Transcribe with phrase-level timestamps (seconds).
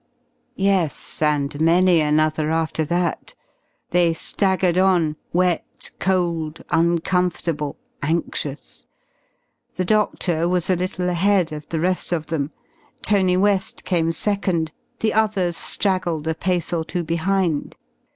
[0.55, 3.35] Yes, and many another after that.
[3.91, 8.87] They staggered on, wet, cold, uncomfortable, anxious.
[9.75, 12.49] The doctor was a little ahead of the rest of them,
[13.03, 17.75] Tony West came second, the others straggled a pace or two behind.